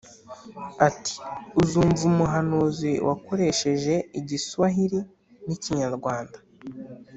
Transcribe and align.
ati 0.87 1.13
“uzumva 1.61 2.01
umuhanzi 2.11 2.91
wakoresheje 3.07 3.95
igiswahili 4.19 4.99
n’ikinyarwanda 5.45 6.37